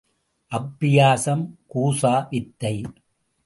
[0.51, 1.43] அப்பியாசம்
[1.73, 2.75] கூசா வித்தை.